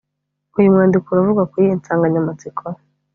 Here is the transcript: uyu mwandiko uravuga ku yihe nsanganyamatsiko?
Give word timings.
uyu 0.57 0.73
mwandiko 0.73 1.07
uravuga 1.09 1.41
ku 1.49 1.55
yihe 1.61 1.75
nsanganyamatsiko? 1.79 2.63